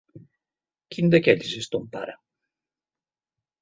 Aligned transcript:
Quin 0.95 1.13
d'aquells 1.15 1.53
és 1.61 1.71
ton 1.77 1.87
pare? 1.95 2.19